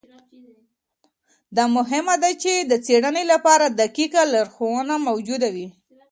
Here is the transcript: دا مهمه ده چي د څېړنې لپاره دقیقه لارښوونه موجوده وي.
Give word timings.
دا 1.55 1.63
مهمه 1.77 2.15
ده 2.23 2.31
چي 2.41 2.53
د 2.71 2.73
څېړنې 2.85 3.23
لپاره 3.33 3.65
دقیقه 3.81 4.21
لارښوونه 4.33 4.95
موجوده 5.07 5.49
وي. 5.55 5.67